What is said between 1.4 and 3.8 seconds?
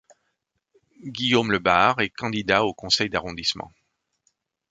Le Bars est candidat au conseil d'arrondissement.